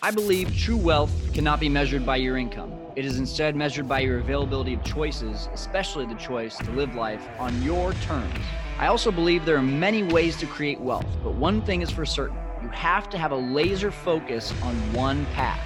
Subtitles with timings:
[0.00, 2.72] I believe true wealth cannot be measured by your income.
[2.94, 7.26] It is instead measured by your availability of choices, especially the choice to live life
[7.40, 8.32] on your terms.
[8.78, 12.06] I also believe there are many ways to create wealth, but one thing is for
[12.06, 15.60] certain you have to have a laser focus on one path.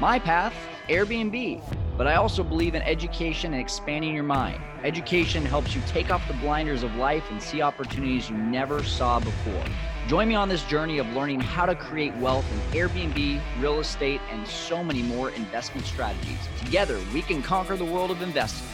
[0.00, 0.54] My path,
[0.88, 1.62] Airbnb.
[1.96, 4.60] But I also believe in education and expanding your mind.
[4.82, 9.18] Education helps you take off the blinders of life and see opportunities you never saw
[9.20, 9.64] before.
[10.08, 14.22] Join me on this journey of learning how to create wealth in Airbnb, real estate,
[14.30, 16.38] and so many more investment strategies.
[16.64, 18.66] Together, we can conquer the world of investing.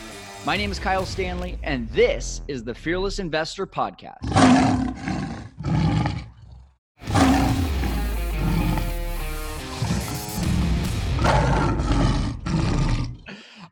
[0.47, 4.23] My name is Kyle Stanley, and this is the Fearless Investor Podcast.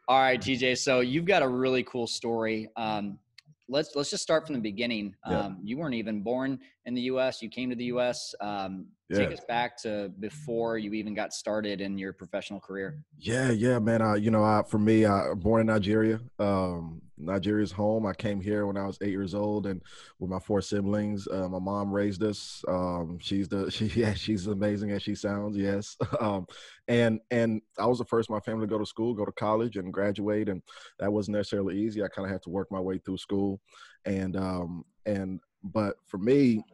[0.08, 0.78] All right, TJ.
[0.78, 2.70] So you've got a really cool story.
[2.76, 3.20] Um,
[3.68, 5.14] let's let's just start from the beginning.
[5.24, 5.58] Um.
[5.62, 7.42] You weren't even born in the U.S.
[7.42, 8.34] You came to the U.S.
[8.40, 9.18] Um, yeah.
[9.18, 13.04] Take us back to before you even got started in your professional career.
[13.18, 14.00] Yeah, yeah, man.
[14.00, 16.20] Uh, you know, I, for me, I born in Nigeria.
[16.38, 18.06] Um, Nigeria's home.
[18.06, 19.82] I came here when I was eight years old, and
[20.18, 21.28] with my four siblings.
[21.28, 22.64] Uh, my mom raised us.
[22.68, 25.56] Um, she's the she yeah she's amazing as she sounds.
[25.56, 26.46] Yes, um,
[26.88, 29.32] and and I was the first in my family to go to school, go to
[29.32, 30.62] college, and graduate, and
[30.98, 32.02] that wasn't necessarily easy.
[32.02, 33.60] I kind of had to work my way through school,
[34.04, 36.64] and um, and but for me,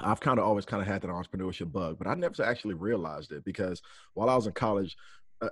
[0.00, 3.32] I've kind of always kind of had that entrepreneurship bug, but I never actually realized
[3.32, 3.82] it because
[4.14, 4.96] while I was in college,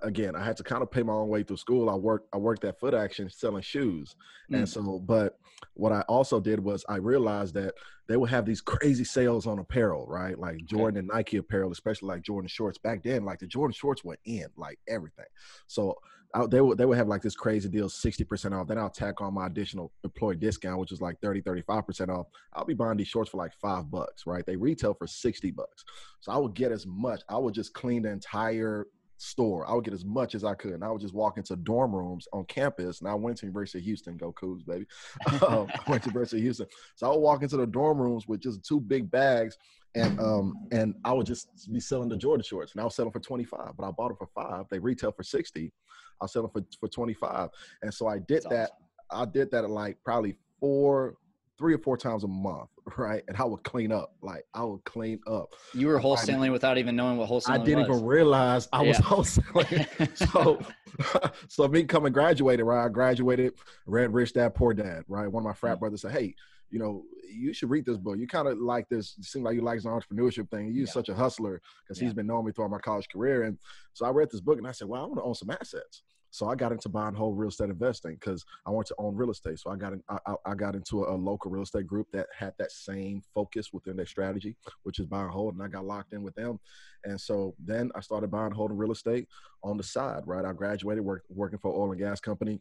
[0.02, 1.88] again, I had to kind of pay my own way through school.
[1.90, 4.16] I worked I worked at Foot Action selling shoes,
[4.50, 4.58] mm.
[4.58, 5.38] and so but
[5.74, 7.74] what I also did was I realized that
[8.08, 10.38] they would have these crazy sales on apparel, right?
[10.38, 12.78] Like Jordan and Nike apparel, especially like Jordan shorts.
[12.78, 15.26] Back then, like the Jordan shorts went in like everything.
[15.66, 15.96] So
[16.34, 18.66] I, they would they would have like this crazy deal, sixty percent off.
[18.66, 22.26] Then I'll tack on my additional employee discount, which is like 30, 35 percent off.
[22.52, 24.44] I'll be buying these shorts for like five bucks, right?
[24.44, 25.84] They retail for sixty bucks.
[26.20, 27.22] So I would get as much.
[27.28, 28.86] I would just clean the entire
[29.18, 29.68] store.
[29.68, 30.72] I would get as much as I could.
[30.72, 33.00] And I would just walk into dorm rooms on campus.
[33.00, 34.86] And I went to University of Houston, go Cougs, baby.
[35.46, 36.66] um, I went to University of Houston.
[36.94, 39.56] So I would walk into the dorm rooms with just two big bags.
[39.94, 42.72] And um and I would just be selling the Jordan shorts.
[42.72, 44.66] And I was selling for 25, but I bought them for five.
[44.70, 45.72] They retail for 60.
[46.20, 47.48] I was selling for, for 25.
[47.82, 48.70] And so I did That's that.
[49.10, 49.28] Awesome.
[49.28, 51.16] I did that at like probably four,
[51.58, 53.22] three or four times a month, right?
[53.28, 54.12] And I would clean up.
[54.22, 55.54] Like I would clean up.
[55.74, 57.98] You were wholesaling without even knowing what wholesaling I didn't was.
[57.98, 58.88] even realize I yeah.
[58.88, 60.16] was wholesaling.
[60.32, 60.60] so
[61.48, 62.84] so me coming graduated, right?
[62.84, 63.54] I graduated,
[63.86, 65.30] read Rich Dad Poor Dad, right?
[65.30, 65.80] One of my frat mm-hmm.
[65.80, 66.34] brothers said, Hey,
[66.70, 68.18] you know, you should read this book.
[68.18, 70.66] You kind of like this, seems like you like the entrepreneurship thing.
[70.68, 70.92] You're yeah.
[70.92, 72.08] such a hustler because yeah.
[72.08, 73.44] he's been knowing me throughout my college career.
[73.44, 73.58] And
[73.92, 76.02] so I read this book and I said, Well, I want to own some assets.
[76.36, 79.30] So I got into buying whole real estate investing because I wanted to own real
[79.30, 79.58] estate.
[79.58, 82.26] So I got in, I, I got into a, a, local real estate group that
[82.36, 86.12] had that same focus within their strategy, which is buying hold, and I got locked
[86.12, 86.60] in with them.
[87.04, 89.28] And so then I started buying in real estate
[89.64, 90.24] on the side.
[90.26, 92.60] Right, I graduated work, working for oil and gas company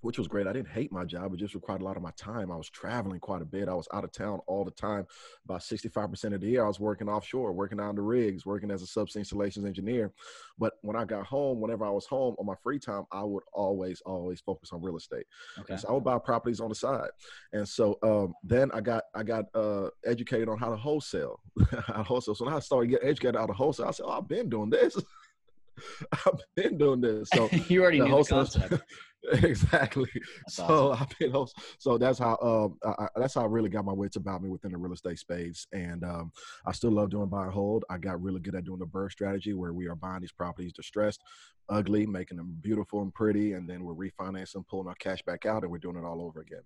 [0.00, 0.46] which was great.
[0.46, 1.32] I didn't hate my job.
[1.34, 2.50] It just required a lot of my time.
[2.50, 3.68] I was traveling quite a bit.
[3.68, 5.06] I was out of town all the time.
[5.44, 8.82] About 65% of the year, I was working offshore, working on the rigs, working as
[8.82, 10.12] a subsea installations engineer.
[10.58, 13.44] But when I got home, whenever I was home on my free time, I would
[13.52, 15.26] always, always focus on real estate.
[15.58, 15.76] Okay.
[15.76, 17.10] so I would buy properties on the side.
[17.52, 21.40] And so um, then I got, I got uh, educated on how to wholesale.
[21.86, 22.34] how to wholesale.
[22.34, 24.70] So when I started getting educated out of wholesale, I said, oh, I've been doing
[24.70, 24.96] this.
[26.12, 27.28] I've been doing this.
[27.34, 28.82] So you already knew the concept.
[29.32, 30.08] exactly.
[30.14, 31.08] That's so awesome.
[31.20, 31.46] I mean,
[31.78, 34.72] so that's how um I, that's how I really got my wits about me within
[34.72, 36.32] the real estate space, and um,
[36.66, 37.84] I still love doing buy and hold.
[37.90, 40.72] I got really good at doing the BRRRR strategy, where we are buying these properties
[40.72, 41.20] distressed,
[41.68, 45.64] ugly, making them beautiful and pretty, and then we're refinancing, pulling our cash back out,
[45.64, 46.62] and we're doing it all over again.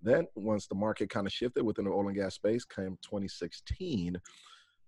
[0.00, 4.18] Then once the market kind of shifted within the oil and gas space, came 2016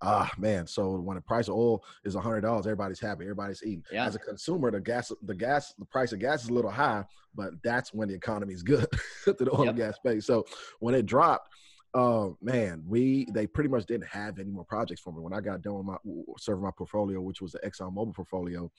[0.03, 3.63] ah man so when the price of oil is a hundred dollars everybody's happy everybody's
[3.63, 3.85] eating.
[3.93, 4.07] Yeah.
[4.07, 7.05] as a consumer the gas the gas the price of gas is a little high
[7.35, 8.87] but that's when the economy is good
[9.25, 9.69] to the oil yep.
[9.71, 10.27] and gas space.
[10.27, 10.45] So
[10.81, 11.49] when it dropped
[11.93, 15.21] uh man we they pretty much didn't have any more projects for me.
[15.21, 15.97] When i got done with my
[16.39, 18.71] serving my portfolio which was the exxon mobil portfolio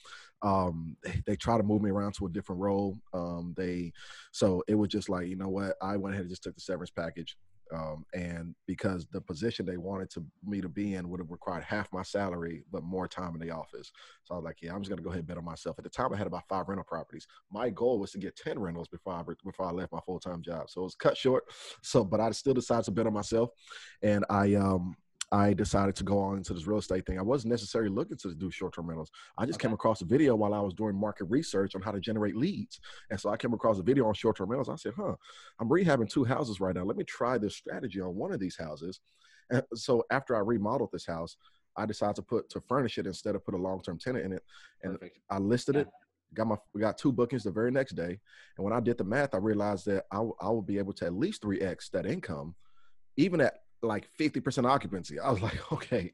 [0.44, 2.98] um they, they tried to move me around to a different role.
[3.13, 3.92] Um they
[4.31, 5.75] so it was just like you know what?
[5.81, 7.38] I went ahead and just took the severance package
[7.73, 11.63] um, and because the position they wanted to me to be in would have required
[11.63, 13.91] half my salary but more time in the office.
[14.23, 15.77] So i was like yeah i'm just to go ahead and bet on myself.
[15.77, 17.27] At the time i had about five rental properties.
[17.51, 20.69] My goal was to get 10 rentals before i before i left my full-time job.
[20.69, 21.44] So it was cut short.
[21.81, 23.50] So but i still decided to bet on myself.
[24.01, 24.95] And i um
[25.33, 27.18] I decided to go on into this real estate thing.
[27.18, 29.12] I wasn't necessarily looking to do short term rentals.
[29.38, 29.68] I just okay.
[29.68, 32.81] came across a video while I was doing market research on how to generate leads.
[33.10, 34.68] And so I came across a video on short term rentals.
[34.68, 35.16] I said, huh,
[35.60, 36.83] I'm rehabbing two houses right now.
[36.83, 39.00] Let me try this strategy on one of these houses.
[39.50, 41.38] And so after I remodeled this house,
[41.78, 44.33] I decided to put to furnish it instead of put a long term tenant in
[44.33, 44.44] it,
[44.83, 45.19] and Perfect.
[45.30, 45.81] I listed yeah.
[45.81, 45.88] it.
[46.33, 48.19] Got my we got two bookings the very next day,
[48.57, 51.06] and when I did the math, I realized that I, I would be able to
[51.06, 52.56] at least three x that income,
[53.18, 55.19] even at like 50% occupancy.
[55.19, 56.12] I was like, okay,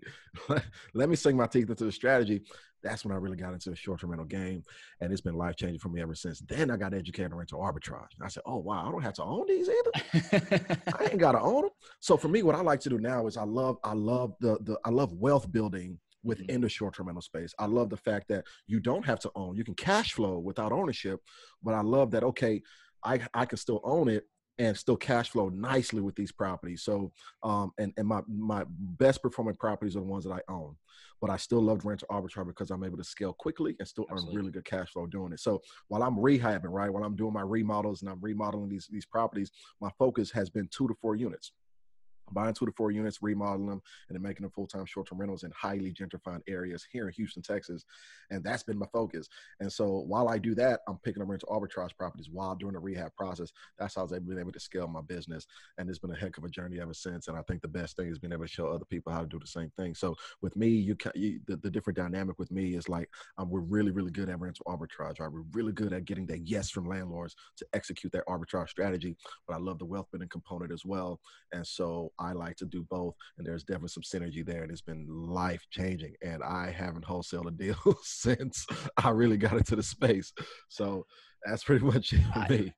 [0.94, 2.42] let me sink my teeth into the strategy.
[2.84, 4.64] That's when I really got into the short-term rental game.
[5.02, 6.40] And it's been life-changing for me ever since.
[6.42, 8.12] Then I got educated on rental arbitrage.
[8.22, 10.81] I said, oh, wow, I don't have to own these either.
[11.00, 11.72] I ain't got to own them.
[12.00, 14.58] So for me, what I like to do now is I love, I love the,
[14.62, 16.62] the I love wealth building within mm-hmm.
[16.62, 17.54] the short-term rental space.
[17.58, 19.56] I love the fact that you don't have to own.
[19.56, 21.19] You can cash flow without ownership.
[21.64, 22.62] But I love that, okay,
[23.04, 24.25] I, I can still own it
[24.59, 26.83] and still cash flow nicely with these properties.
[26.83, 27.12] So,
[27.44, 30.75] um, and and my my best performing properties are the ones that I own,
[31.21, 34.30] but I still love rental arbitrage because I'm able to scale quickly and still Absolutely.
[34.30, 35.39] earn really good cash flow doing it.
[35.39, 39.06] So while I'm rehabbing, right, while I'm doing my remodels and I'm remodeling these these
[39.06, 39.51] properties,
[39.81, 41.51] my focus has been two to four units
[42.32, 45.20] buying two to four units, remodeling them, and then making them full time short term
[45.20, 47.86] rentals in highly gentrified areas here in Houston, Texas.
[48.30, 49.28] And that's been my focus.
[49.60, 52.80] And so while I do that, I'm picking up rental arbitrage properties while doing the
[52.80, 53.52] rehab process.
[53.78, 55.48] That's how I was able, able to scale my business.
[55.78, 57.28] And it's been a heck of a journey ever since.
[57.28, 59.28] And I think the best thing is being able to show other people how to
[59.28, 59.96] do the same thing.
[59.96, 63.50] So with me, you, can, you the, the different dynamic with me is like um,
[63.50, 65.20] we're really, really good at rental arbitrage.
[65.20, 65.32] Right?
[65.32, 69.16] We're really good at getting that yes from landlords to execute that arbitrage strategy.
[69.48, 71.20] But I love the wealth building component as well.
[71.54, 74.81] And so I like to do both, and there's definitely some synergy there, and it's
[74.81, 76.16] been life changing.
[76.22, 78.66] And I haven't wholesaled a deal since
[79.04, 80.34] I really got into the space.
[80.69, 81.06] So
[81.46, 82.74] that's pretty much it for me.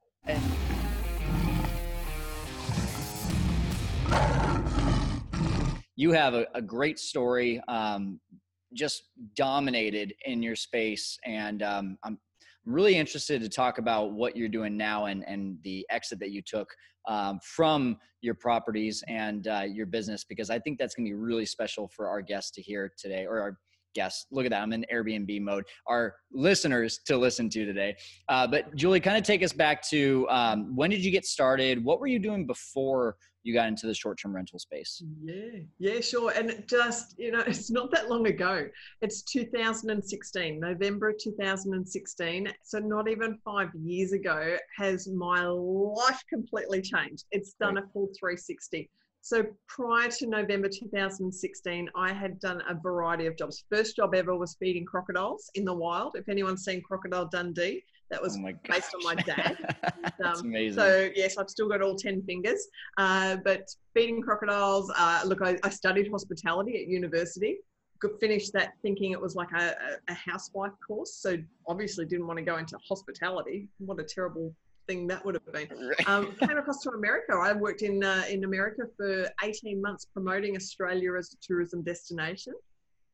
[5.95, 7.61] you have a, a great story.
[7.67, 8.19] Um,
[8.73, 9.03] just
[9.35, 12.19] dominated in your space, and um, I'm
[12.69, 16.41] really interested to talk about what you're doing now and and the exit that you
[16.41, 16.69] took
[17.07, 21.15] um, from your properties and uh, your business because I think that's going to be
[21.15, 23.57] really special for our guests to hear today or our
[23.93, 24.25] guests.
[24.31, 24.61] Look at that.
[24.61, 25.65] I'm in Airbnb mode.
[25.87, 27.95] Our listeners to listen to today.
[28.27, 31.83] Uh, but Julie, kind of take us back to um, when did you get started?
[31.83, 35.01] What were you doing before you got into the short-term rental space?
[35.23, 36.31] Yeah, yeah, sure.
[36.35, 38.67] And just you know, it's not that long ago.
[39.01, 42.51] It's 2016, November 2016.
[42.63, 47.25] So not even five years ago has my life completely changed.
[47.31, 48.89] It's done a full 360.
[49.21, 53.63] So prior to November 2016, I had done a variety of jobs.
[53.69, 56.15] First job ever was feeding crocodiles in the wild.
[56.15, 59.57] If anyone's seen Crocodile Dundee, that was oh based on my dad.
[60.19, 60.79] That's um, amazing.
[60.79, 62.67] So yes, I've still got all ten fingers.
[62.97, 64.91] Uh, but feeding crocodiles.
[64.97, 67.57] Uh, look, I, I, studied hospitality at university.
[68.19, 69.75] Finished that thinking it was like a,
[70.07, 71.15] a housewife course.
[71.15, 71.37] So
[71.67, 73.67] obviously didn't want to go into hospitality.
[73.77, 74.55] What a terrible
[74.89, 75.69] thing that would have been.
[76.07, 77.33] Um, came across to America.
[77.33, 82.53] I worked in uh, in America for 18 months promoting Australia as a tourism destination.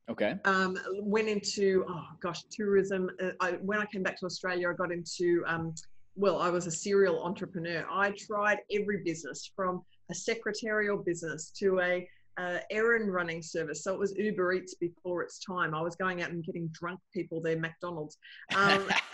[0.09, 0.35] Okay.
[0.45, 3.09] Um, went into oh gosh, tourism.
[3.21, 5.73] Uh, I, when I came back to Australia, I got into um,
[6.15, 7.85] well, I was a serial entrepreneur.
[7.91, 12.07] I tried every business from a secretarial business to a
[12.37, 13.83] uh, errand running service.
[13.83, 15.73] So it was Uber Eats before its time.
[15.73, 18.17] I was going out and getting drunk people their, McDonald's.
[18.55, 18.87] Um,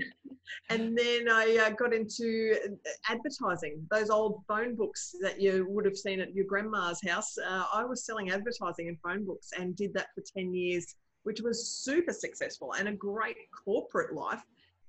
[0.70, 3.86] and then I uh, got into uh, advertising.
[3.90, 7.36] Those old phone books that you would have seen at your grandma's house.
[7.38, 10.94] Uh, I was selling advertising in phone books and did that for 10 years,
[11.24, 14.42] which was super successful and a great corporate life.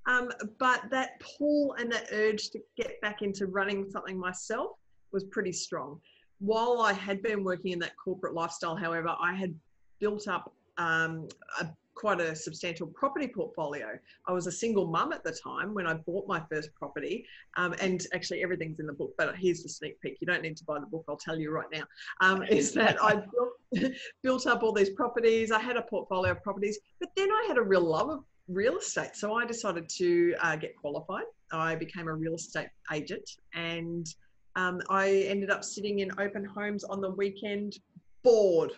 [0.06, 4.72] Um, but that pull and that urge to get back into running something myself
[5.12, 6.00] was pretty strong.
[6.40, 9.56] While I had been working in that corporate lifestyle, however, I had
[10.00, 11.30] built up um,
[11.62, 13.98] a quite a substantial property portfolio.
[14.28, 17.26] I was a single mum at the time when I bought my first property,
[17.58, 19.14] um, and actually everything's in the book.
[19.18, 21.06] But here's the sneak peek: you don't need to buy the book.
[21.08, 21.84] I'll tell you right now.
[22.22, 25.52] Um, is that I built, built up all these properties.
[25.52, 28.78] I had a portfolio of properties, but then I had a real love of real
[28.78, 31.26] estate, so I decided to uh, get qualified.
[31.52, 34.08] I became a real estate agent and.
[34.56, 37.80] Um, I ended up sitting in open homes on the weekend
[38.24, 38.72] bored.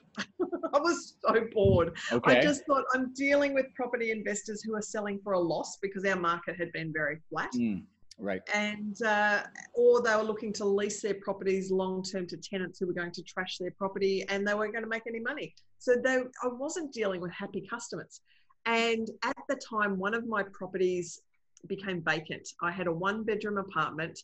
[0.74, 1.98] I was so bored.
[2.12, 2.40] Okay.
[2.40, 6.06] I just thought I'm dealing with property investors who are selling for a loss because
[6.06, 7.52] our market had been very flat.
[7.54, 7.84] Mm,
[8.20, 8.42] right.
[8.54, 12.88] And, uh, or they were looking to lease their properties long term to tenants who
[12.88, 15.54] were going to trash their property and they weren't going to make any money.
[15.80, 18.22] So they, I wasn't dealing with happy customers.
[18.66, 21.22] And at the time, one of my properties
[21.68, 22.50] became vacant.
[22.62, 24.20] I had a one bedroom apartment.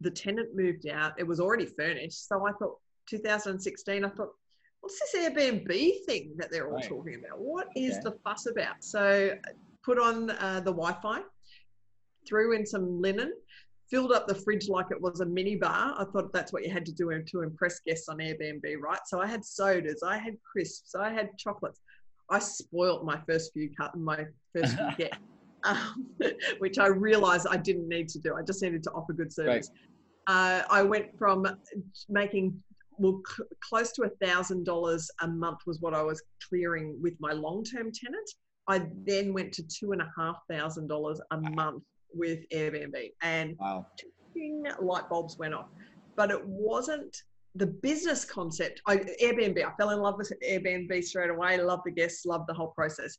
[0.00, 1.12] The tenant moved out.
[1.18, 2.28] It was already furnished.
[2.28, 2.78] So I thought,
[3.08, 4.30] 2016, I thought,
[4.84, 6.86] what's this Airbnb thing that they're all right.
[6.86, 7.40] talking about?
[7.40, 8.02] What is okay.
[8.04, 8.84] the fuss about?
[8.84, 9.30] So
[9.82, 11.20] put on uh, the Wi-Fi,
[12.28, 13.32] threw in some linen,
[13.90, 15.94] filled up the fridge like it was a mini bar.
[15.96, 18.98] I thought that's what you had to do to impress guests on Airbnb, right?
[19.06, 21.80] So I had sodas, I had crisps, I had chocolates.
[22.30, 25.18] I spoilt my first few cut my first few guests,
[25.64, 26.06] um,
[26.58, 28.34] which I realized I didn't need to do.
[28.34, 29.70] I just needed to offer good service.
[30.28, 30.60] Right.
[30.60, 31.46] Uh, I went from
[32.10, 32.62] making
[32.98, 37.14] well cl- close to a thousand dollars a month was what I was clearing with
[37.20, 38.30] my long-term tenant.
[38.68, 41.82] I then went to two and a half thousand dollars a month
[42.12, 43.86] with Airbnb, and wow.
[44.80, 45.66] light bulbs went off.
[46.16, 47.14] But it wasn't
[47.54, 48.80] the business concept.
[48.86, 49.64] I, Airbnb.
[49.64, 51.60] I fell in love with Airbnb straight away.
[51.60, 52.24] Love the guests.
[52.24, 53.18] Love the whole process.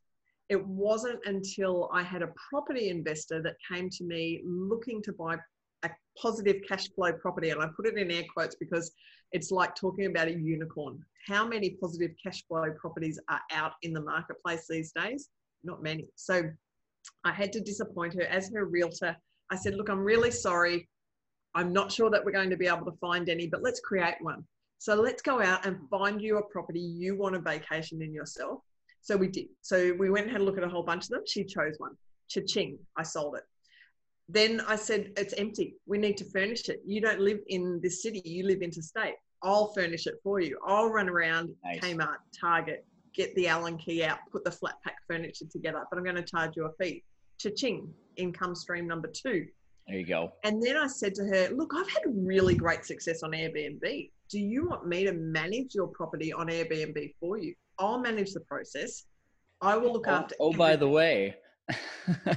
[0.49, 5.37] It wasn't until I had a property investor that came to me looking to buy
[5.85, 8.91] a positive cash flow property, and I put it in air quotes because
[9.31, 11.03] it's like talking about a unicorn.
[11.27, 15.29] How many positive cash flow properties are out in the marketplace these days?
[15.63, 16.07] Not many.
[16.15, 16.43] So
[17.23, 19.15] I had to disappoint her as her realtor.
[19.51, 20.87] I said, Look, I'm really sorry.
[21.55, 24.15] I'm not sure that we're going to be able to find any, but let's create
[24.19, 24.43] one.
[24.79, 28.59] So let's go out and find you a property you want a vacation in yourself.
[29.01, 29.47] So we did.
[29.61, 31.21] So we went and had a look at a whole bunch of them.
[31.25, 31.91] She chose one.
[32.27, 33.43] Cha-ching, I sold it.
[34.27, 35.75] Then I said, it's empty.
[35.85, 36.81] We need to furnish it.
[36.85, 39.15] You don't live in this city, you live interstate.
[39.43, 40.57] I'll furnish it for you.
[40.65, 41.79] I'll run around nice.
[41.79, 46.03] Kmart, Target, get the Allen key out, put the flat pack furniture together, but I'm
[46.03, 47.03] going to charge you a fee.
[47.37, 49.45] Cha-ching, income stream number two.
[49.87, 50.31] There you go.
[50.43, 54.09] And then I said to her, Look, I've had really great success on Airbnb.
[54.29, 57.53] Do you want me to manage your property on Airbnb for you?
[57.77, 59.05] I'll manage the process.
[59.61, 60.35] I will look oh, after.
[60.39, 61.35] Oh, by the way.
[61.69, 61.75] Oh,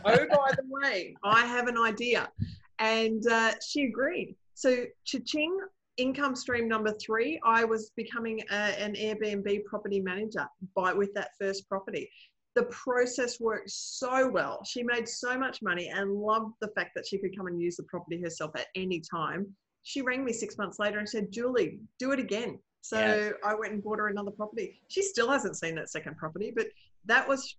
[0.05, 0.17] by
[0.57, 2.31] the way, I have an idea.
[2.79, 4.37] And uh, she agreed.
[4.55, 5.59] So, cha-ching,
[5.97, 11.31] income stream number three, I was becoming a, an Airbnb property manager by with that
[11.39, 12.09] first property.
[12.55, 14.65] The process worked so well.
[14.65, 17.77] She made so much money and loved the fact that she could come and use
[17.77, 19.47] the property herself at any time.
[19.83, 22.59] She rang me six months later and said, Julie, do it again.
[22.81, 23.33] So yes.
[23.45, 24.81] I went and bought her another property.
[24.89, 26.69] She still hasn't seen that second property, but
[27.07, 27.57] that was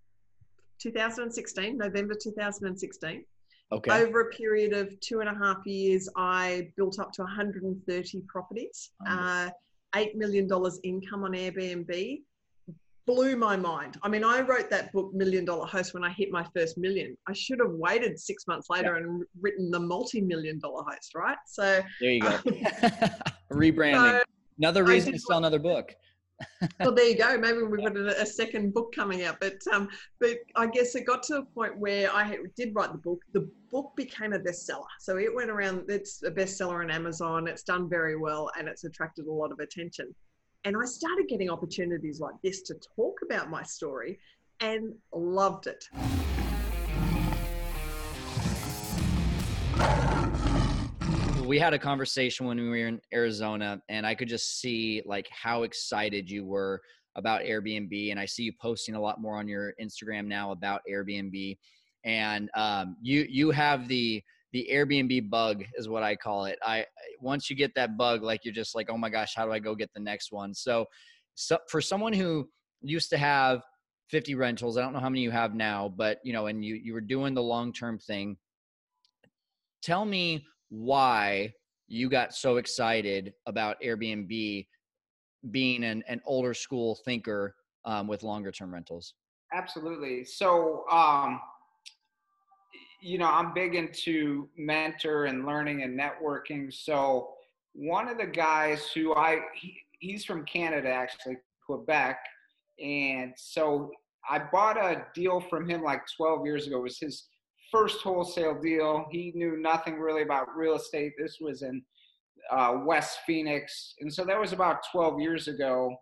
[0.79, 3.23] 2016, November 2016.
[3.71, 3.91] Okay.
[3.91, 8.91] Over a period of two and a half years, I built up to 130 properties,
[9.07, 9.49] uh,
[9.93, 10.49] $8 million
[10.83, 12.21] income on Airbnb.
[13.05, 13.97] Blew my mind.
[14.03, 17.15] I mean, I wrote that book, Million Dollar Host, when I hit my first million.
[17.27, 19.03] I should have waited six months later yeah.
[19.03, 21.37] and written the multi million dollar host, right?
[21.47, 22.29] So there you go.
[23.51, 24.19] Rebranding.
[24.19, 24.23] So
[24.59, 25.95] Another reason to sell another book
[26.79, 27.37] well, there you go.
[27.37, 31.05] Maybe we've got a, a, second book coming out, but um, but I guess it
[31.05, 33.21] got to a point where I did write the book.
[33.33, 35.89] The book became a bestseller, so it went around.
[35.89, 37.47] It's a bestseller on Amazon.
[37.47, 40.13] It's done very well, and it's attracted a lot of attention.
[40.65, 44.19] And I started getting opportunities like this to talk about my story,
[44.59, 45.87] and loved it.
[51.49, 55.27] We had a conversation when we were in Arizona, and I could just see like
[55.31, 56.79] how excited you were
[57.15, 60.81] about Airbnb, and I see you posting a lot more on your Instagram now about
[60.87, 61.57] Airbnb,
[62.05, 64.21] and um, you you have the
[64.53, 66.59] the Airbnb bug is what I call it.
[66.63, 66.85] I
[67.19, 69.57] once you get that bug, like you're just like, oh my gosh, how do I
[69.57, 70.53] go get the next one?
[70.53, 70.85] So,
[71.33, 72.47] so for someone who
[72.83, 73.63] used to have
[74.11, 76.75] 50 rentals, I don't know how many you have now, but you know, and you
[76.75, 78.37] you were doing the long term thing.
[79.81, 81.53] Tell me why
[81.87, 84.67] you got so excited about Airbnb
[85.51, 89.13] being an, an older school thinker um, with longer term rentals.
[89.53, 90.23] Absolutely.
[90.23, 91.39] So, um,
[93.01, 96.71] you know, I'm big into mentor and learning and networking.
[96.71, 97.29] So,
[97.73, 102.19] one of the guys who I, he, he's from Canada, actually, Quebec.
[102.83, 103.91] And so
[104.29, 106.77] I bought a deal from him like 12 years ago.
[106.77, 107.27] It was his
[107.71, 109.05] first wholesale deal.
[109.11, 111.13] He knew nothing really about real estate.
[111.17, 111.81] This was in
[112.51, 113.95] uh, West Phoenix.
[113.99, 115.95] And so that was about 12 years ago.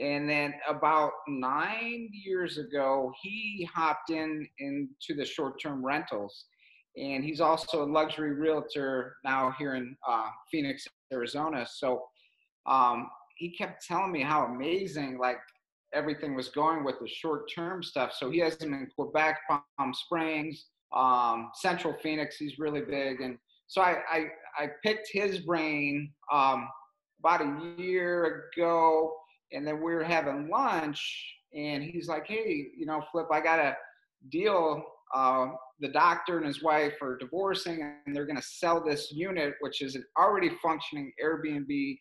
[0.00, 6.44] And then about nine years ago, he hopped in into the short-term rentals.
[6.96, 11.66] And he's also a luxury realtor now here in uh, Phoenix, Arizona.
[11.68, 12.02] So
[12.66, 15.38] um, he kept telling me how amazing like
[15.94, 18.12] everything was going with the short-term stuff.
[18.12, 22.36] So he has them in Quebec, Palm Springs, um, Central Phoenix.
[22.36, 24.26] He's really big, and so I I,
[24.58, 26.68] I picked his brain um,
[27.20, 29.12] about a year ago,
[29.52, 31.00] and then we were having lunch,
[31.54, 33.76] and he's like, "Hey, you know, Flip, I got a
[34.30, 34.82] deal.
[35.14, 35.48] Uh,
[35.80, 39.80] the doctor and his wife are divorcing, and they're going to sell this unit, which
[39.80, 41.96] is an already functioning Airbnb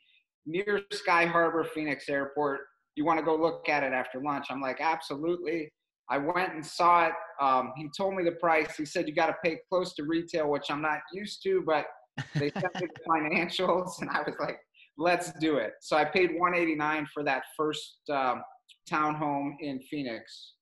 [0.46, 2.62] near Sky Harbor, Phoenix Airport.
[2.96, 5.70] You want to go look at it after lunch?" I'm like, "Absolutely."
[6.10, 7.14] I went and saw it.
[7.42, 8.76] Um, he told me the price.
[8.76, 11.86] He said you got to pay close to retail, which I'm not used to, but
[12.36, 14.60] They sent me the financials, and I was like,
[14.98, 15.74] let's do it.
[15.82, 18.42] So I paid 189 for that first um,
[18.90, 20.54] townhome in Phoenix.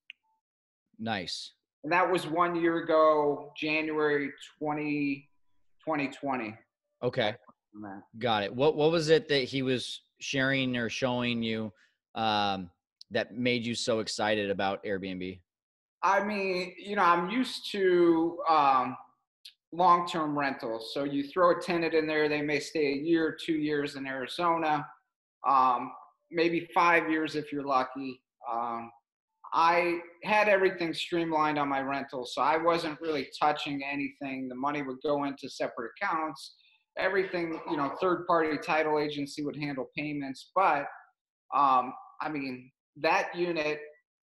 [1.00, 1.54] Nice.
[1.84, 5.30] And that was one year ago, January 20,
[5.86, 6.56] 2020.
[7.04, 7.36] Okay.
[8.20, 8.56] Got it.
[8.56, 11.74] What what was it that he was sharing or showing you
[12.16, 12.72] um,
[13.16, 15.40] that made you so excited about Airbnb?
[16.04, 18.98] I mean, you know, I'm used to um,
[19.72, 20.92] long-term rentals.
[20.94, 24.06] So you throw a tenant in there, they may stay a year, two years in
[24.06, 24.86] Arizona,
[25.48, 25.94] um,
[26.30, 28.22] maybe five years if you're lucky.
[28.52, 28.92] Um,
[29.54, 34.50] I had everything streamlined on my rental, so I wasn't really touching anything.
[34.50, 36.56] The money would go into separate accounts.
[36.98, 40.52] Everything, you know, third-party title agency would handle payments.
[40.54, 40.86] But
[41.56, 42.72] um, I mean,
[43.02, 43.80] that unit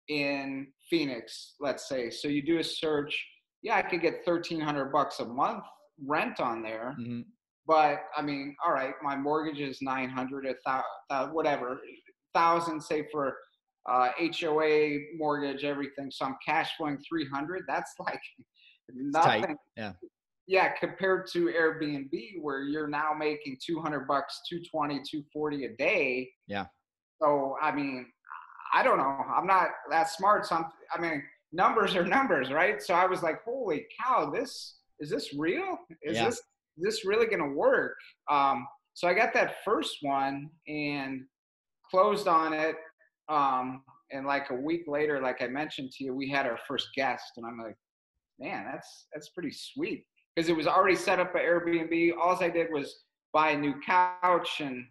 [0.07, 3.25] in Phoenix, let's say, so you do a search
[3.61, 5.63] yeah, I could get thirteen hundred bucks a month
[6.05, 6.95] rent on there.
[6.99, 7.21] Mm-hmm.
[7.67, 11.79] But I mean, all right, my mortgage is nine hundred, a thousand, whatever,
[12.33, 13.37] thousand, say for
[13.89, 14.09] uh,
[14.39, 16.09] HOA mortgage, everything.
[16.11, 17.63] So I'm cash flowing three hundred.
[17.67, 18.21] That's like
[18.89, 19.57] nothing.
[19.77, 19.93] Yeah.
[20.47, 22.11] Yeah, compared to Airbnb,
[22.41, 26.29] where you're now making 200 bucks, 220, 240 a day.
[26.47, 26.65] Yeah.
[27.21, 28.07] So, I mean,
[28.73, 29.25] I don't know.
[29.35, 30.45] I'm not that smart.
[30.45, 32.81] So I'm, I mean, numbers are numbers, right?
[32.81, 35.77] So I was like, holy cow, this is this real?
[36.03, 36.25] Is yeah.
[36.25, 36.43] this is
[36.77, 37.95] this really gonna work?
[38.29, 41.21] Um, so I got that first one and
[41.89, 42.75] closed on it.
[43.29, 46.89] Um, and like a week later, like I mentioned to you, we had our first
[46.95, 47.77] guest, and I'm like,
[48.39, 52.11] man, that's that's pretty sweet because it was already set up at Airbnb.
[52.21, 54.85] All I did was buy a new couch, and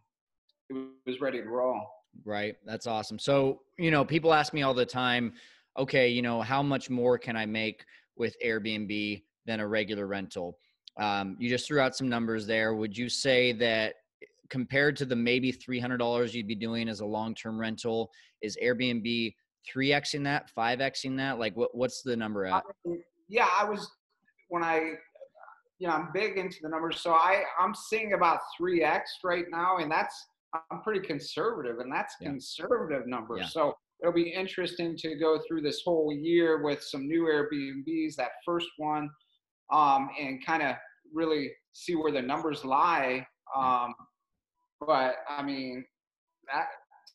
[0.71, 1.87] it was ready to roll.
[2.25, 3.19] Right, that's awesome.
[3.19, 5.33] So you know, people ask me all the time
[5.79, 7.85] okay, you know, how much more can I make
[8.17, 10.59] with Airbnb than a regular rental?
[10.99, 12.75] Um, you just threw out some numbers there.
[12.75, 13.95] Would you say that
[14.49, 18.11] compared to the maybe $300 you'd be doing as a long-term rental,
[18.43, 19.35] is Airbnb
[19.73, 21.38] 3xing that, 5xing that?
[21.38, 22.64] Like what, what's the number at?
[23.29, 23.88] Yeah, I was,
[24.49, 24.95] when I,
[25.78, 27.00] you know, I'm big into the numbers.
[27.00, 29.78] So I, I'm seeing about 3x right now.
[29.78, 32.28] And that's, I'm pretty conservative and that's yeah.
[32.28, 33.41] conservative numbers.
[33.43, 33.49] Yeah.
[33.49, 38.30] So it'll be interesting to go through this whole year with some new Airbnbs, that
[38.45, 39.10] first one,
[39.73, 40.76] um, and kind of
[41.13, 43.26] really see where the numbers lie.
[43.56, 43.95] Um,
[44.80, 45.84] but I mean,
[46.52, 46.67] that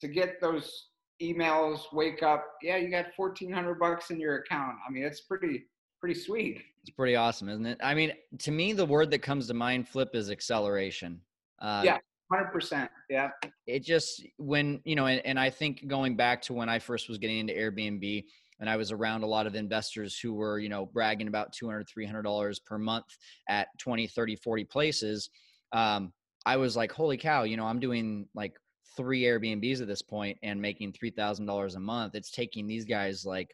[0.01, 0.89] to get those
[1.21, 4.77] emails, wake up, yeah, you got fourteen hundred bucks in your account.
[4.87, 5.65] I mean, it's pretty
[5.99, 6.61] pretty sweet.
[6.81, 7.79] It's pretty awesome, isn't it?
[7.81, 11.19] I mean, to me, the word that comes to mind, flip, is acceleration.
[11.59, 11.97] Uh, yeah.
[12.31, 12.89] Hundred percent.
[13.09, 13.29] Yeah.
[13.67, 17.07] It just when you know, and, and I think going back to when I first
[17.07, 18.23] was getting into Airbnb,
[18.59, 21.87] and I was around a lot of investors who were you know bragging about 200
[21.87, 23.05] 300 dollars per month
[23.49, 25.29] at 20 30 40 places
[25.71, 26.11] um,
[26.45, 28.53] i was like holy cow you know i'm doing like
[28.95, 33.53] three airbnbs at this point and making $3000 a month it's taking these guys like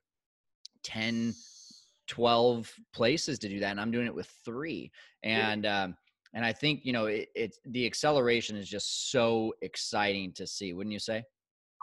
[0.84, 1.34] 10
[2.08, 4.92] 12 places to do that and i'm doing it with three
[5.24, 5.96] and um,
[6.34, 10.74] and I think you know it, it's the acceleration is just so exciting to see,
[10.74, 11.24] wouldn't you say?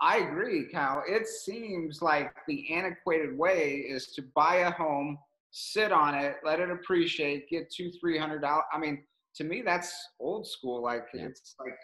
[0.00, 1.02] I agree, Kyle.
[1.08, 5.18] It seems like the antiquated way is to buy a home,
[5.50, 8.64] sit on it, let it appreciate, get two, three hundred dollars.
[8.72, 9.02] I mean,
[9.36, 10.82] to me, that's old school.
[10.82, 11.26] Like yeah.
[11.26, 11.76] it's like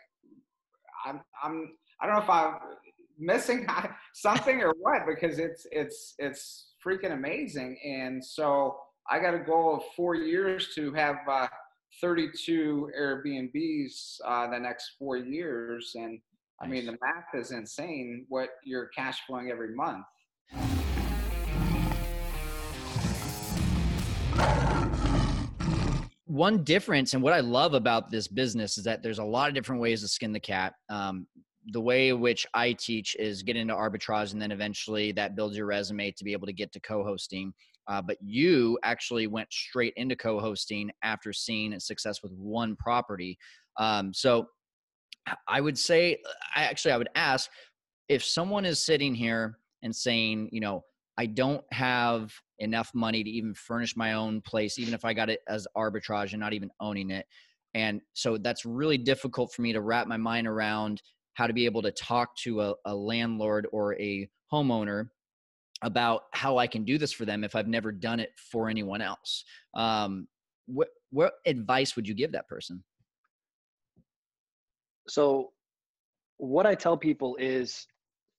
[1.07, 2.55] I'm, I'm, I don't know if I'm
[3.19, 3.67] missing
[4.15, 7.79] something or what because it's, it's, it's freaking amazing.
[7.85, 8.79] And so
[9.11, 11.17] I got a goal of four years to have.
[11.31, 11.49] Uh,
[12.01, 15.93] 32 Airbnbs uh, the next four years.
[15.95, 16.21] And
[16.61, 20.05] I mean, the math is insane what you're cash flowing every month.
[26.27, 29.55] One difference, and what I love about this business is that there's a lot of
[29.55, 30.75] different ways to skin the cat.
[30.89, 31.27] Um,
[31.69, 35.67] the way which I teach is get into arbitrage, and then eventually that builds your
[35.67, 37.55] resume to be able to get to co hosting.
[37.87, 43.39] Uh, but you actually went straight into co-hosting after seeing success with one property.
[43.79, 44.47] Um, so
[45.49, 46.19] I would say,
[46.55, 47.51] I actually I would ask
[48.09, 50.85] if someone is sitting here and saying, you know,
[51.17, 55.31] I don't have enough money to even furnish my own place, even if I got
[55.31, 57.27] it as arbitrage and not even owning it.
[57.75, 61.03] And so that's really difficult for me to wrap my mind around
[61.35, 65.09] how to be able to talk to a, a landlord or a homeowner
[65.85, 69.03] about how I can do this for them if I've never done it for anyone
[69.03, 69.45] else.
[69.75, 70.27] Um,
[70.67, 72.83] what what advice would you give that person?
[75.07, 75.53] So,
[76.39, 77.87] what I tell people is,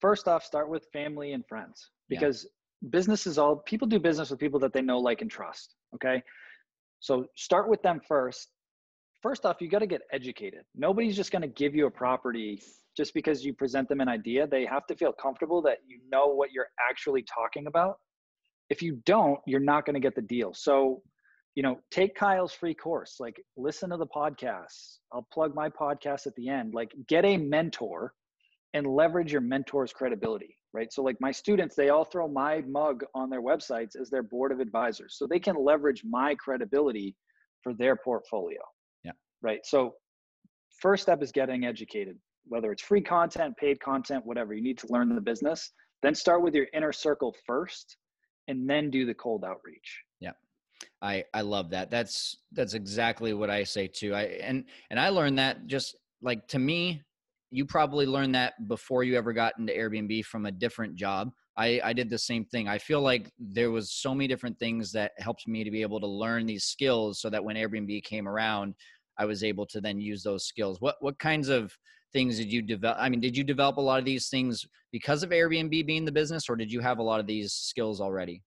[0.02, 2.44] first off, start with family and friends because
[2.82, 2.90] yeah.
[2.90, 5.76] business is all people do business with people that they know, like, and trust.
[5.94, 6.24] Okay,
[7.00, 8.50] so start with them first.
[9.22, 10.62] first off, you got to get educated.
[10.76, 12.62] Nobody's just going to give you a property
[12.96, 14.48] just because you present them an idea.
[14.48, 17.96] They have to feel comfortable that you know what you're actually talking about.
[18.70, 20.54] If you don't, you're not going to get the deal.
[20.54, 21.02] So,
[21.56, 24.98] you know, take Kyle's free course, like listen to the podcasts.
[25.14, 26.74] I'll plug my podcast at the end.
[26.74, 28.14] Like, get a mentor
[28.74, 30.92] and leverage your mentor's credibility, right?
[30.92, 34.52] So, like my students, they all throw my mug on their websites as their board
[34.52, 35.16] of advisors.
[35.18, 37.16] So they can leverage my credibility
[37.62, 38.60] for their portfolio.
[39.04, 39.14] Yeah.
[39.42, 39.60] Right.
[39.64, 39.94] So,
[40.82, 44.54] first step is getting educated, whether it's free content, paid content, whatever.
[44.54, 45.72] You need to learn the business.
[46.04, 47.98] Then start with your inner circle first
[48.48, 50.04] and then do the cold outreach.
[50.20, 50.32] Yeah.
[51.02, 51.90] I I love that.
[51.90, 54.14] That's that's exactly what I say too.
[54.14, 57.02] I and and I learned that just like to me
[57.52, 61.32] you probably learned that before you ever got into Airbnb from a different job.
[61.58, 62.68] I, I did the same thing.
[62.68, 66.02] I feel like there was so many different things that helped me to be able
[66.02, 68.76] to learn these skills so that when Airbnb came around,
[69.18, 70.82] I was able to then use those skills.
[70.82, 71.74] What what kinds of
[72.16, 72.98] things did you develop?
[72.98, 76.12] I mean, did you develop a lot of these things because of Airbnb being the
[76.12, 78.42] business, or did you have a lot of these skills already?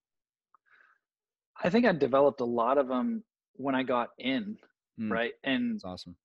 [1.62, 3.22] I think I developed a lot of them
[3.56, 4.56] when I got in,
[4.98, 5.32] mm, right?
[5.44, 6.16] And that's awesome.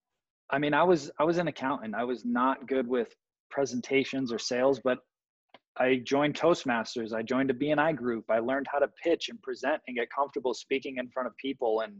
[0.51, 1.95] I mean, I was I was an accountant.
[1.95, 3.09] I was not good with
[3.51, 4.99] presentations or sales, but
[5.77, 7.13] I joined Toastmasters.
[7.13, 8.25] I joined a BNI group.
[8.29, 11.81] I learned how to pitch and present and get comfortable speaking in front of people.
[11.81, 11.93] And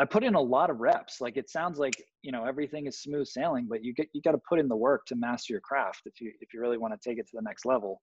[0.00, 1.20] I put in a lot of reps.
[1.20, 4.32] Like it sounds like you know everything is smooth sailing, but you get you got
[4.32, 6.94] to put in the work to master your craft if you if you really want
[6.94, 8.00] to take it to the next level.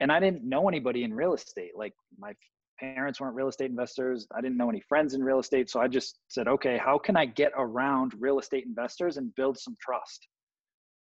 [0.00, 1.72] And I didn't know anybody in real estate.
[1.76, 2.32] Like my
[2.80, 4.26] parents weren't real estate investors.
[4.36, 5.70] I didn't know any friends in real estate.
[5.70, 9.58] So I just said, okay, how can I get around real estate investors and build
[9.58, 10.26] some trust?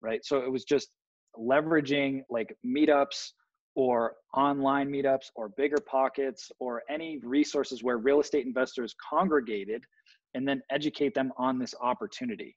[0.02, 0.24] Right.
[0.24, 0.90] So it was just
[1.38, 3.32] leveraging like meetups
[3.76, 9.84] or online meetups or bigger pockets or any resources where real estate investors congregated
[10.36, 12.56] and then educate them on this opportunity.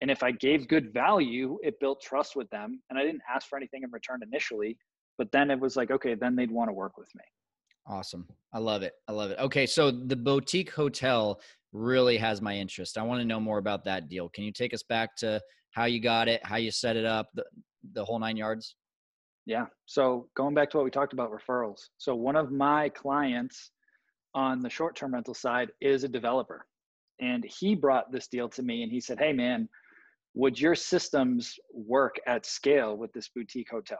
[0.00, 2.80] And if I gave good value, it built trust with them.
[2.88, 4.78] And I didn't ask for anything in return initially,
[5.18, 7.24] but then it was like, okay, then they'd want to work with me.
[7.86, 8.26] Awesome.
[8.52, 8.92] I love it.
[9.08, 9.38] I love it.
[9.38, 9.66] Okay.
[9.66, 11.40] So the boutique hotel
[11.72, 12.98] really has my interest.
[12.98, 14.28] I want to know more about that deal.
[14.28, 17.28] Can you take us back to how you got it, how you set it up,
[17.34, 17.44] the,
[17.92, 18.76] the whole nine yards?
[19.46, 19.66] Yeah.
[19.86, 21.80] So going back to what we talked about referrals.
[21.98, 23.70] So one of my clients
[24.34, 26.66] on the short term rental side is a developer.
[27.20, 29.68] And he brought this deal to me and he said, Hey, man,
[30.34, 33.98] would your systems work at scale with this boutique hotel?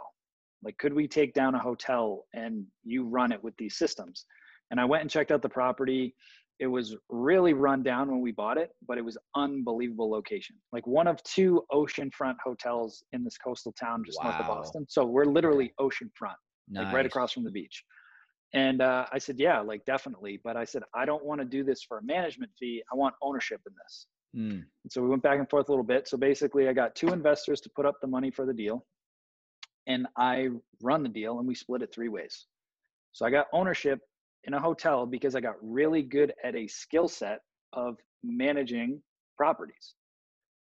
[0.63, 4.27] Like, could we take down a hotel and you run it with these systems?
[4.71, 6.15] And I went and checked out the property.
[6.59, 10.57] It was really run down when we bought it, but it was unbelievable location.
[10.73, 14.31] Like one of two oceanfront hotels in this coastal town just wow.
[14.31, 14.87] north of Boston.
[14.89, 16.37] So we're literally oceanfront,
[16.69, 16.85] nice.
[16.85, 17.83] like right across from the beach.
[18.55, 20.41] And uh, I said, yeah, like definitely.
[20.43, 22.83] But I said, I don't want to do this for a management fee.
[22.93, 24.07] I want ownership in this.
[24.37, 24.65] Mm.
[24.85, 26.09] And so we went back and forth a little bit.
[26.09, 28.85] So basically, I got two investors to put up the money for the deal
[29.87, 30.49] and I
[30.83, 32.47] run the deal and we split it three ways.
[33.13, 34.01] So I got ownership
[34.45, 37.41] in a hotel because I got really good at a skill set
[37.73, 39.01] of managing
[39.37, 39.95] properties.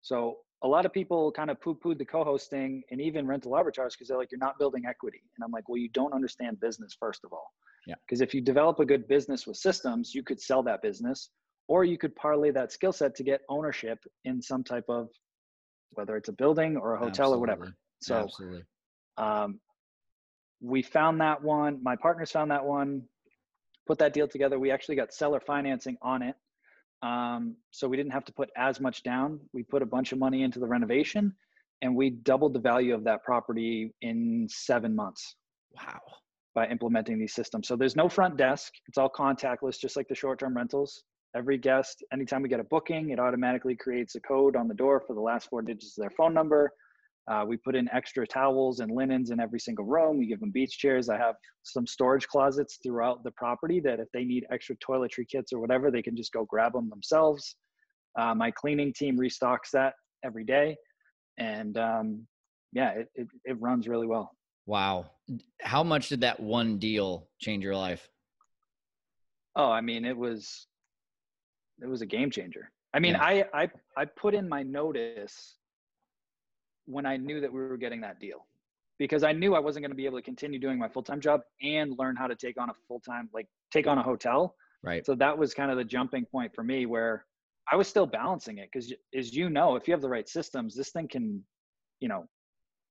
[0.03, 4.09] So a lot of people kind of poo-pooed the co-hosting and even rental arbitrage because
[4.09, 5.23] they're like, you're not building equity.
[5.37, 7.51] And I'm like, well, you don't understand business first of all.
[7.87, 7.95] Yeah.
[8.07, 11.31] Because if you develop a good business with systems, you could sell that business,
[11.69, 15.09] or you could parlay that skill set to get ownership in some type of,
[15.91, 17.37] whether it's a building or a hotel Absolutely.
[17.37, 17.77] or whatever.
[18.01, 18.63] So Absolutely.
[19.17, 19.61] Um,
[20.61, 21.81] we found that one.
[21.83, 23.03] My partners found that one.
[23.87, 24.59] Put that deal together.
[24.59, 26.35] We actually got seller financing on it,
[27.03, 29.39] um, so we didn't have to put as much down.
[29.53, 31.35] We put a bunch of money into the renovation,
[31.83, 35.37] and we doubled the value of that property in seven months.
[35.77, 36.01] Wow!
[36.55, 38.73] By implementing these systems, so there's no front desk.
[38.87, 41.03] It's all contactless, just like the short-term rentals.
[41.35, 45.03] Every guest, anytime we get a booking, it automatically creates a code on the door
[45.05, 46.73] for the last four digits of their phone number
[47.27, 50.19] uh, we put in extra towels and linens in every single room.
[50.19, 51.09] We give them beach chairs.
[51.09, 55.53] I have some storage closets throughout the property that if they need extra toiletry kits
[55.53, 57.57] or whatever, they can just go grab them themselves.
[58.19, 60.77] Uh, my cleaning team restocks that every day.
[61.39, 62.27] And um,
[62.73, 64.31] yeah, it, it, it runs really well.
[64.67, 65.07] Wow.
[65.61, 68.09] How much did that one deal change your life?
[69.57, 70.67] Oh, I mean, it was,
[71.81, 72.71] it was a game changer.
[72.93, 73.23] I mean, yeah.
[73.23, 75.57] I, I, I put in my notice
[76.87, 78.47] when I knew that we were getting that deal
[78.99, 81.21] because I knew I wasn't going to be able to continue doing my full time
[81.21, 84.55] job and learn how to take on a full time, like take on a hotel.
[84.83, 85.05] Right.
[85.05, 87.25] So that was kind of the jumping point for me where
[87.71, 90.77] I was still balancing it because, as you know, if you have the right systems,
[90.77, 91.43] this thing can,
[92.01, 92.27] you know,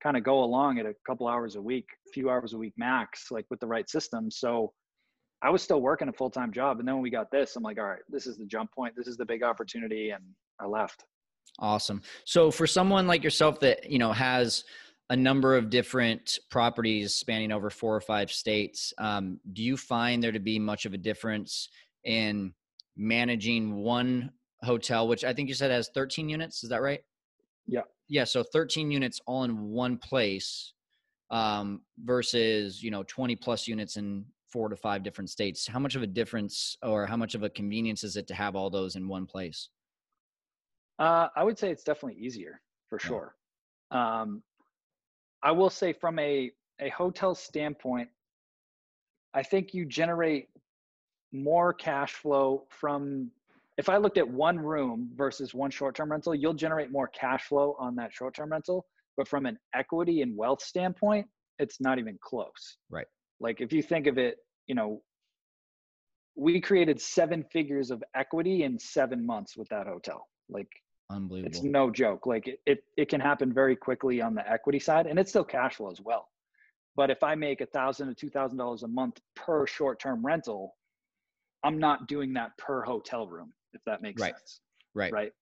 [0.03, 2.73] kind of go along at a couple hours a week, a few hours a week
[2.77, 4.29] max, like with the right system.
[4.29, 4.73] So
[5.41, 6.79] I was still working a full time job.
[6.79, 8.93] And then when we got this, I'm like, all right, this is the jump point.
[8.97, 10.09] This is the big opportunity.
[10.09, 10.23] And
[10.59, 11.05] I left.
[11.59, 12.01] Awesome.
[12.25, 14.65] So for someone like yourself that, you know, has
[15.09, 20.21] a number of different properties spanning over four or five states, um, do you find
[20.21, 21.69] there to be much of a difference
[22.03, 22.53] in
[22.97, 24.31] managing one
[24.63, 26.63] hotel, which I think you said has 13 units?
[26.63, 27.01] Is that right?
[27.67, 27.81] Yeah.
[28.07, 28.23] Yeah.
[28.25, 30.73] So 13 units all in one place
[31.31, 35.65] um, versus, you know, 20 plus units in four to five different states.
[35.67, 38.55] How much of a difference or how much of a convenience is it to have
[38.55, 39.69] all those in one place?
[40.99, 43.07] Uh, I would say it's definitely easier for Yeah.
[43.07, 43.35] sure.
[43.89, 44.43] Um,
[45.41, 48.09] I will say from a a hotel standpoint,
[49.33, 50.49] I think you generate
[51.31, 53.31] more cash flow from.
[53.77, 57.75] If I looked at one room versus one short-term rental, you'll generate more cash flow
[57.79, 58.85] on that short-term rental.
[59.17, 61.27] But from an equity and wealth standpoint,
[61.59, 62.77] it's not even close.
[62.89, 63.07] Right.
[63.39, 65.01] Like if you think of it, you know,
[66.35, 70.27] we created seven figures of equity in seven months with that hotel.
[70.49, 70.69] Like
[71.11, 71.49] Unbelievable.
[71.49, 72.25] it's no joke.
[72.25, 75.43] Like it, it, it can happen very quickly on the equity side, and it's still
[75.43, 76.27] cash flow as well.
[76.95, 80.75] But if I make a thousand to two thousand dollars a month per short-term rental,
[81.63, 83.53] I'm not doing that per hotel room.
[83.73, 84.33] If that makes Right.
[84.33, 84.61] sense,
[84.93, 85.11] right.
[85.11, 85.33] right?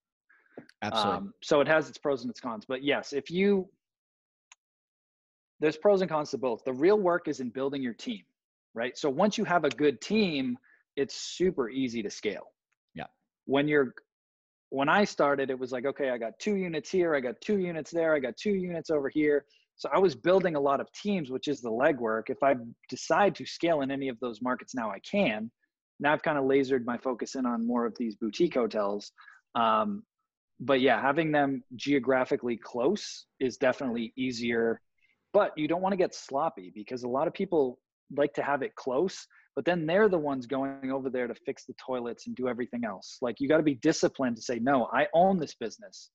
[0.82, 1.18] Absolutely.
[1.18, 2.66] Um, so it has its pros and its cons.
[2.66, 3.70] But yes, if you
[5.62, 6.64] there's pros and cons to both.
[6.66, 8.24] The real work is in building your team,
[8.74, 8.98] right?
[8.98, 10.58] So once you have a good team,
[10.98, 12.52] it's super easy to scale.
[12.96, 13.06] Yeah.
[13.46, 13.94] When you're
[14.70, 17.60] when I started, it was like, okay, I got two units here, I got two
[17.60, 19.46] units there, I got two units over here.
[19.76, 22.30] So I was building a lot of teams, which is the legwork.
[22.30, 22.56] If I
[22.90, 25.52] decide to scale in any of those markets now, I can.
[26.02, 29.12] Now I've kind of lasered my focus in on more of these boutique hotels.
[29.56, 30.04] Um,
[30.60, 34.82] but yeah, having them geographically close is definitely easier.
[35.34, 37.80] But you don't want to get sloppy because a lot of people
[38.16, 41.66] like to have it close, but then they're the ones going over there to fix
[41.66, 43.18] the toilets and do everything else.
[43.22, 46.10] Like you got to be disciplined to say, no, I own this business.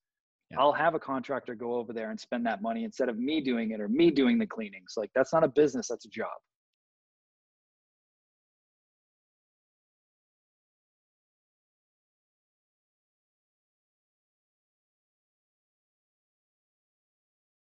[0.50, 0.60] Yeah.
[0.60, 3.70] I'll have a contractor go over there and spend that money instead of me doing
[3.70, 4.94] it or me doing the cleanings.
[4.96, 6.36] Like that's not a business, that's a job.